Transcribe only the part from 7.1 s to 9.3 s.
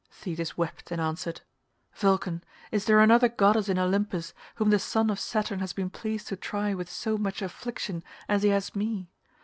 much affliction as he has me?